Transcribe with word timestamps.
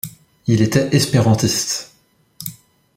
Il 0.47 0.61
était 0.63 0.95
espérantiste. 0.95 1.93